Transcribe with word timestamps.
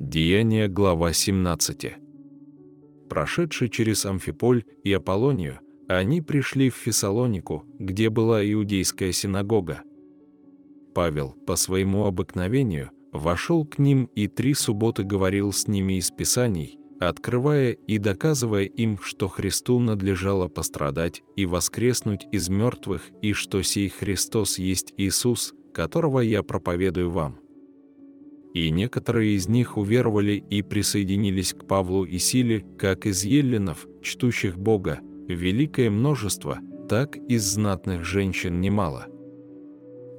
Деяние, 0.00 0.66
глава 0.66 1.12
17. 1.12 1.92
Прошедший 3.10 3.68
через 3.68 4.06
Амфиполь 4.06 4.64
и 4.82 4.94
Аполлонию, 4.94 5.60
они 5.88 6.22
пришли 6.22 6.70
в 6.70 6.74
Фессалонику, 6.74 7.66
где 7.78 8.08
была 8.08 8.42
иудейская 8.42 9.12
синагога. 9.12 9.82
Павел, 10.94 11.36
по 11.46 11.54
своему 11.54 12.06
обыкновению, 12.06 12.92
вошел 13.12 13.66
к 13.66 13.78
ним 13.78 14.08
и 14.14 14.26
три 14.26 14.54
субботы 14.54 15.02
говорил 15.02 15.52
с 15.52 15.68
ними 15.68 15.98
из 15.98 16.10
Писаний, 16.10 16.78
открывая 16.98 17.72
и 17.72 17.98
доказывая 17.98 18.64
им, 18.64 18.98
что 19.02 19.28
Христу 19.28 19.78
надлежало 19.80 20.48
пострадать 20.48 21.22
и 21.36 21.44
воскреснуть 21.44 22.26
из 22.32 22.48
мертвых, 22.48 23.10
и 23.20 23.34
что 23.34 23.60
сей 23.60 23.90
Христос 23.90 24.58
есть 24.58 24.94
Иисус, 24.96 25.52
которого 25.74 26.20
я 26.20 26.42
проповедую 26.42 27.10
вам. 27.10 27.39
И 28.54 28.70
некоторые 28.70 29.36
из 29.36 29.48
них 29.48 29.76
уверовали 29.76 30.42
и 30.50 30.62
присоединились 30.62 31.54
к 31.54 31.66
Павлу 31.66 32.04
и 32.04 32.18
Силе, 32.18 32.64
как 32.78 33.06
из 33.06 33.24
еллинов, 33.24 33.86
чтущих 34.02 34.58
Бога, 34.58 35.00
великое 35.28 35.90
множество, 35.90 36.58
так 36.88 37.16
из 37.16 37.44
знатных 37.44 38.04
женщин 38.04 38.60
немало. 38.60 39.06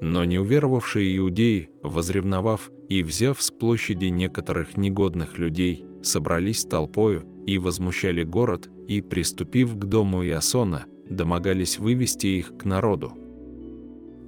Но 0.00 0.24
неуверовавшие 0.24 1.16
иудеи, 1.18 1.70
возревновав 1.82 2.70
и 2.88 3.02
взяв 3.02 3.42
с 3.42 3.50
площади 3.50 4.06
некоторых 4.06 4.76
негодных 4.76 5.38
людей, 5.38 5.84
собрались 6.02 6.64
толпою 6.64 7.24
и 7.46 7.58
возмущали 7.58 8.22
город, 8.22 8.70
и, 8.88 9.02
приступив 9.02 9.76
к 9.76 9.84
дому 9.84 10.24
Иосона, 10.24 10.86
домогались 11.08 11.78
вывести 11.78 12.26
их 12.26 12.56
к 12.56 12.64
народу. 12.64 13.12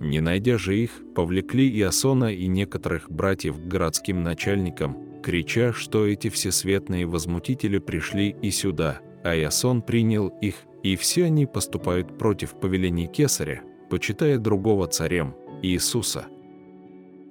Не 0.02 0.20
найдя 0.20 0.58
же 0.58 0.76
их, 0.76 0.90
повлекли 1.14 1.70
Иосона 1.78 2.34
и 2.34 2.48
некоторых 2.48 3.08
братьев 3.08 3.56
к 3.56 3.68
городским 3.68 4.24
начальникам, 4.24 5.22
крича, 5.22 5.72
что 5.72 6.08
эти 6.08 6.28
всесветные 6.28 7.06
возмутители 7.06 7.78
пришли 7.78 8.34
и 8.42 8.50
сюда, 8.50 9.00
а 9.22 9.36
Иосон 9.36 9.80
принял 9.80 10.26
их, 10.40 10.56
и 10.82 10.96
все 10.96 11.26
они 11.26 11.46
поступают 11.46 12.18
против 12.18 12.58
повелений 12.58 13.06
Кесаря, 13.06 13.62
почитая 13.90 14.38
другого 14.38 14.88
царем, 14.88 15.36
Иисуса. 15.62 16.26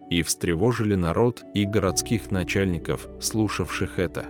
И 0.09 0.22
встревожили 0.22 0.95
народ 0.95 1.44
и 1.53 1.66
городских 1.66 2.31
начальников, 2.31 3.09
слушавших 3.19 4.00
это. 4.00 4.28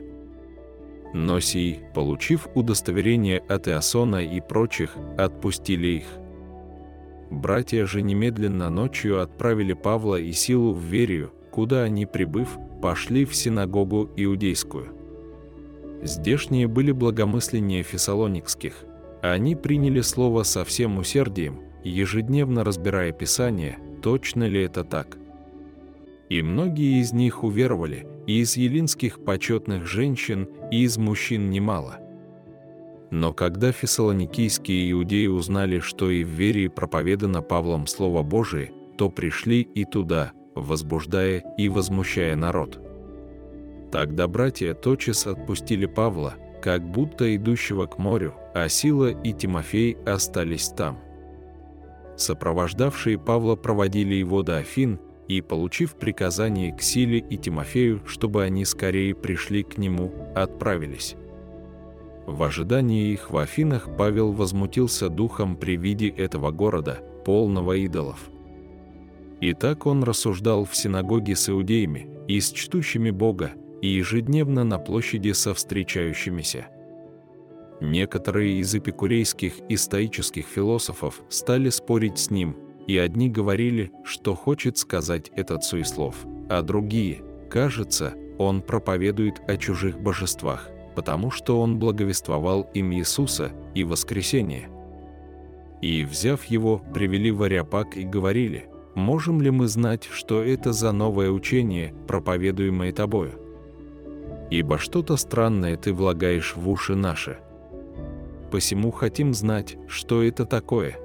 Но 1.14 1.40
сии, 1.40 1.82
получив 1.94 2.48
удостоверение 2.56 3.38
от 3.38 3.68
Иосона 3.68 4.26
и 4.26 4.42
прочих, 4.42 4.96
отпустили 5.20 5.88
их. 5.88 6.21
Братья 7.32 7.86
же 7.86 8.02
немедленно 8.02 8.70
ночью 8.70 9.22
отправили 9.22 9.72
Павла 9.72 10.18
и 10.18 10.34
Силу 10.34 10.74
в 10.74 10.84
Верию, 10.84 11.32
куда 11.50 11.84
они, 11.84 12.06
прибыв, 12.06 12.58
пошли 12.82 13.24
в 13.24 13.34
синагогу 13.34 14.10
иудейскую. 14.18 14.90
Здешние 16.04 16.68
были 16.68 16.92
благомысленнее 16.92 17.84
фессалоникских. 17.84 18.84
Они 19.22 19.56
приняли 19.56 20.02
слово 20.02 20.44
со 20.44 20.66
всем 20.66 20.98
усердием, 20.98 21.62
ежедневно 21.86 22.66
разбирая 22.66 23.14
Писание, 23.14 23.78
точно 24.02 24.44
ли 24.44 24.64
это 24.64 24.84
так. 24.84 25.18
И 26.30 26.42
многие 26.42 27.00
из 27.00 27.14
них 27.14 27.46
уверовали, 27.46 28.08
и 28.28 28.42
из 28.42 28.58
елинских 28.58 29.24
почетных 29.24 29.86
женщин, 29.86 30.50
и 30.70 30.84
из 30.84 30.98
мужчин 30.98 31.50
немало– 31.50 31.98
но 33.12 33.34
когда 33.34 33.74
фессалоникийские 33.74 34.92
иудеи 34.92 35.28
узнали, 35.28 35.80
что 35.80 36.10
и 36.10 36.24
в 36.24 36.30
Верии 36.30 36.70
проповедано 36.70 37.42
Павлом 37.42 37.86
Слово 37.86 38.24
Божие, 38.24 38.72
то 38.98 39.10
пришли 39.10 39.62
и 39.62 39.84
туда, 39.84 40.32
возбуждая 40.56 41.44
и 41.58 41.68
возмущая 41.68 42.36
народ. 42.38 42.80
Тогда 43.92 44.30
братья 44.30 44.74
тотчас 44.74 45.28
отпустили 45.28 45.86
Павла, 45.86 46.36
как 46.62 46.90
будто 46.90 47.36
идущего 47.36 47.86
к 47.86 47.98
морю, 47.98 48.34
а 48.56 48.70
Сила 48.70 49.10
и 49.12 49.34
Тимофей 49.34 49.98
остались 50.06 50.70
там. 50.70 51.00
Сопровождавшие 52.16 53.20
Павла 53.20 53.58
проводили 53.58 54.14
его 54.14 54.42
до 54.42 54.58
Афин 54.58 55.00
и, 55.28 55.42
получив 55.42 55.96
приказание 55.96 56.74
к 56.74 56.82
Силе 56.82 57.20
и 57.20 57.38
Тимофею, 57.38 58.02
чтобы 58.06 58.44
они 58.44 58.64
скорее 58.64 59.16
пришли 59.16 59.64
к 59.64 59.78
нему, 59.78 60.14
отправились. 60.36 61.16
В 62.32 62.44
ожидании 62.44 63.12
их 63.12 63.30
в 63.30 63.38
Афинах 63.38 63.90
Павел 63.98 64.32
возмутился 64.32 65.10
духом 65.10 65.58
при 65.58 65.76
виде 65.76 66.08
этого 66.08 66.52
города, 66.52 67.04
полного 67.26 67.74
идолов. 67.74 68.30
И 69.42 69.54
так 69.54 69.86
он 69.86 70.04
рассуждал 70.04 70.64
в 70.64 70.74
синагоге 70.74 71.36
с 71.36 71.50
иудеями 71.50 72.08
и 72.30 72.40
с 72.40 72.52
чтущими 72.52 73.10
Бога, 73.12 73.52
и 73.82 73.90
ежедневно 73.90 74.64
на 74.64 74.80
площади 74.80 75.34
со 75.34 75.54
встречающимися. 75.54 76.68
Некоторые 77.82 78.60
из 78.60 78.74
эпикурейских 78.74 79.56
и 79.68 79.76
стоических 79.76 80.46
философов 80.46 81.22
стали 81.28 81.70
спорить 81.70 82.18
с 82.18 82.30
ним, 82.30 82.56
и 82.88 82.98
одни 82.98 83.30
говорили, 83.30 83.92
что 84.06 84.36
хочет 84.36 84.78
сказать 84.78 85.32
этот 85.36 85.66
суеслов, 85.66 86.16
а 86.50 86.62
другие, 86.62 87.24
кажется, 87.50 88.14
он 88.38 88.62
проповедует 88.62 89.42
о 89.50 89.58
чужих 89.58 90.00
божествах– 90.00 90.70
потому 90.96 91.32
что 91.32 91.62
он 91.62 91.80
благовествовал 91.80 92.70
им 92.74 92.94
Иисуса 92.94 93.52
и 93.74 93.84
воскресение. 93.84 94.70
И, 95.82 96.04
взяв 96.04 96.44
его, 96.46 96.82
привели 96.94 97.32
в 97.32 97.44
Ариапак 97.44 97.98
и 97.98 98.04
говорили, 98.04 98.68
«Можем 98.94 99.42
ли 99.42 99.50
мы 99.50 99.68
знать, 99.68 100.08
что 100.12 100.44
это 100.44 100.74
за 100.74 100.92
новое 100.92 101.32
учение, 101.32 101.94
проповедуемое 102.08 102.92
тобою? 102.92 103.40
Ибо 104.50 104.78
что-то 104.78 105.16
странное 105.16 105.78
ты 105.78 105.94
влагаешь 105.94 106.56
в 106.56 106.70
уши 106.70 106.96
наши. 106.96 107.38
Посему 108.52 108.92
хотим 108.92 109.34
знать, 109.34 109.78
что 109.88 110.22
это 110.22 110.46
такое». 110.46 110.98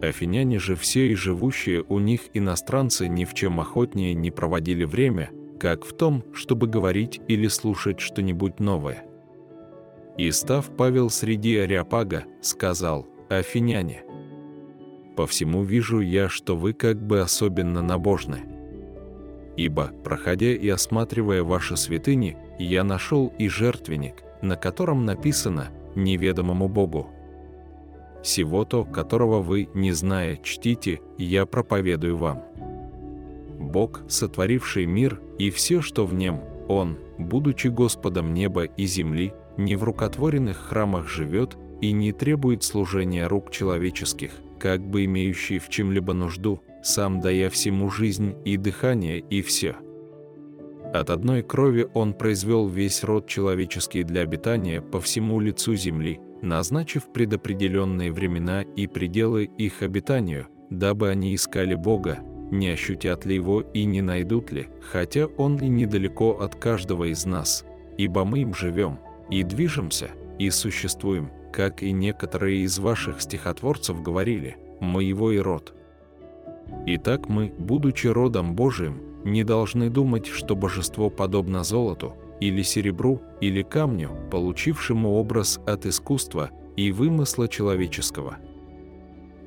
Афиняне 0.00 0.58
же 0.58 0.76
все 0.76 1.08
и 1.08 1.14
живущие 1.14 1.84
у 1.86 1.98
них 1.98 2.22
иностранцы 2.32 3.06
ни 3.06 3.26
в 3.26 3.34
чем 3.34 3.60
охотнее 3.60 4.14
не 4.14 4.30
проводили 4.30 4.84
время– 4.84 5.30
как 5.60 5.84
в 5.84 5.92
том, 5.92 6.24
чтобы 6.32 6.66
говорить 6.66 7.20
или 7.28 7.46
слушать 7.46 8.00
что-нибудь 8.00 8.58
новое. 8.58 9.04
И 10.16 10.30
став 10.30 10.74
Павел 10.76 11.10
среди 11.10 11.58
Ариапага, 11.58 12.24
сказал, 12.40 13.06
«Афиняне, 13.28 14.02
по 15.16 15.26
всему 15.26 15.62
вижу 15.62 16.00
я, 16.00 16.28
что 16.30 16.56
вы 16.56 16.72
как 16.72 17.00
бы 17.00 17.20
особенно 17.20 17.82
набожны. 17.82 18.40
Ибо, 19.56 19.90
проходя 20.02 20.46
и 20.46 20.68
осматривая 20.68 21.42
ваши 21.42 21.76
святыни, 21.76 22.38
я 22.58 22.82
нашел 22.82 23.32
и 23.38 23.48
жертвенник, 23.48 24.22
на 24.40 24.56
котором 24.56 25.04
написано 25.04 25.68
«неведомому 25.94 26.68
Богу». 26.68 27.10
Сего-то, 28.22 28.84
которого 28.84 29.40
вы, 29.40 29.68
не 29.74 29.92
зная, 29.92 30.38
чтите, 30.42 31.00
я 31.18 31.44
проповедую 31.46 32.16
вам. 32.16 32.42
Бог, 33.60 34.00
сотворивший 34.08 34.86
мир 34.86 35.20
и 35.38 35.50
все, 35.50 35.82
что 35.82 36.06
в 36.06 36.14
нем, 36.14 36.40
Он, 36.68 36.98
будучи 37.18 37.68
Господом 37.68 38.32
неба 38.32 38.64
и 38.64 38.86
земли, 38.86 39.34
не 39.56 39.76
в 39.76 39.84
рукотворенных 39.84 40.56
храмах 40.56 41.08
живет 41.08 41.56
и 41.80 41.92
не 41.92 42.12
требует 42.12 42.62
служения 42.62 43.26
рук 43.26 43.50
человеческих, 43.50 44.32
как 44.58 44.80
бы 44.80 45.04
имеющий 45.04 45.58
в 45.58 45.68
чем-либо 45.68 46.14
нужду, 46.14 46.60
сам 46.82 47.20
дая 47.20 47.50
всему 47.50 47.90
жизнь 47.90 48.34
и 48.44 48.56
дыхание 48.56 49.18
и 49.18 49.42
все. 49.42 49.76
От 50.92 51.10
одной 51.10 51.42
крови 51.42 51.86
Он 51.94 52.14
произвел 52.14 52.66
весь 52.66 53.04
род 53.04 53.28
человеческий 53.28 54.02
для 54.02 54.22
обитания 54.22 54.80
по 54.80 55.00
всему 55.00 55.38
лицу 55.38 55.76
земли, 55.76 56.18
назначив 56.42 57.12
предопределенные 57.12 58.10
времена 58.10 58.62
и 58.62 58.86
пределы 58.86 59.44
их 59.44 59.82
обитанию, 59.82 60.48
дабы 60.70 61.10
они 61.10 61.34
искали 61.34 61.74
Бога, 61.74 62.20
не 62.50 62.68
ощутят 62.68 63.24
ли 63.24 63.34
его 63.34 63.60
и 63.60 63.84
не 63.84 64.02
найдут 64.02 64.52
ли, 64.52 64.68
хотя 64.80 65.26
он 65.26 65.58
и 65.58 65.68
недалеко 65.68 66.32
от 66.40 66.54
каждого 66.56 67.04
из 67.04 67.24
нас, 67.24 67.64
ибо 67.96 68.24
мы 68.24 68.40
им 68.40 68.54
живем, 68.54 68.98
и 69.30 69.42
движемся, 69.42 70.10
и 70.38 70.50
существуем, 70.50 71.30
как 71.52 71.82
и 71.82 71.92
некоторые 71.92 72.60
из 72.60 72.78
ваших 72.78 73.20
стихотворцев 73.20 74.02
говорили, 74.02 74.56
мы 74.80 75.04
его 75.04 75.30
и 75.30 75.38
род. 75.38 75.74
Итак, 76.86 77.28
мы, 77.28 77.52
будучи 77.58 78.06
родом 78.06 78.54
Божиим, 78.54 79.00
не 79.24 79.44
должны 79.44 79.90
думать, 79.90 80.26
что 80.26 80.56
божество 80.56 81.10
подобно 81.10 81.62
золоту, 81.62 82.14
или 82.40 82.62
серебру, 82.62 83.20
или 83.40 83.62
камню, 83.62 84.10
получившему 84.30 85.10
образ 85.10 85.60
от 85.66 85.84
искусства 85.84 86.50
и 86.76 86.90
вымысла 86.90 87.48
человеческого– 87.48 88.38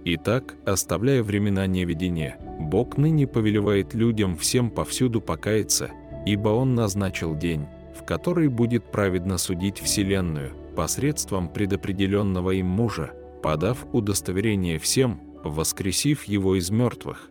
Итак, 0.06 0.56
оставляя 0.66 1.24
времена 1.24 1.66
неведения, 1.66 2.38
Бог 2.60 2.98
ныне 2.98 3.26
повелевает 3.26 3.94
людям 3.94 4.38
всем 4.38 4.70
повсюду 4.70 5.22
покаяться, 5.22 5.92
ибо 6.26 6.50
Он 6.50 6.76
назначил 6.76 7.36
день, 7.36 7.68
в 7.96 8.04
который 8.04 8.50
будет 8.50 8.92
праведно 8.92 9.38
судить 9.38 9.80
Вселенную 9.80 10.54
посредством 10.76 11.48
предопределенного 11.48 12.52
им 12.52 12.66
мужа, 12.66 13.14
подав 13.42 13.86
удостоверение 13.94 14.78
всем, 14.78 15.22
воскресив 15.44 16.24
его 16.24 16.56
из 16.56 16.70
мертвых. 16.70 17.30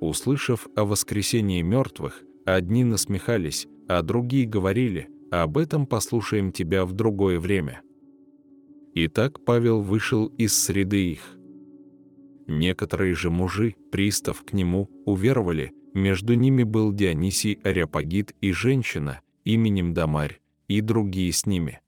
Услышав 0.00 0.66
о 0.74 0.84
воскресении 0.84 1.62
мертвых, 1.62 2.22
одни 2.44 2.82
насмехались, 2.82 3.68
а 3.88 4.02
другие 4.02 4.46
говорили, 4.46 5.08
об 5.30 5.58
этом 5.58 5.86
послушаем 5.86 6.50
тебя 6.50 6.84
в 6.84 6.92
другое 6.92 7.38
время. 7.38 7.82
Итак, 8.94 9.44
Павел 9.44 9.80
вышел 9.80 10.26
из 10.26 10.60
среды 10.60 11.12
их. 11.12 11.38
Некоторые 12.46 13.14
же 13.14 13.30
мужи, 13.30 13.76
пристав 13.90 14.42
к 14.42 14.52
нему, 14.52 14.90
уверовали, 15.04 15.72
между 15.94 16.34
ними 16.34 16.62
был 16.62 16.92
Дионисий 16.92 17.60
Ариапагит 17.62 18.34
и 18.40 18.52
женщина 18.52 19.20
именем 19.44 19.92
Дамарь, 19.92 20.40
и 20.68 20.80
другие 20.80 21.32
с 21.32 21.46
ними. 21.46 21.81